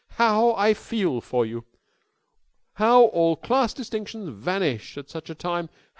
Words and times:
How 0.15 0.53
I 0.55 0.73
feel 0.73 1.21
for 1.21 1.45
you. 1.45 1.63
How 2.73 3.03
all 3.03 3.35
class 3.35 3.71
distinctions 3.71 4.29
vanish 4.29 4.97
at 4.97 5.11
such 5.11 5.29
a 5.29 5.35
time. 5.35 5.69